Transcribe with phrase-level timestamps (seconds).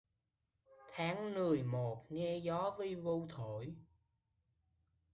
[0.91, 3.75] Tháng nười một nghe gió vi vu thổi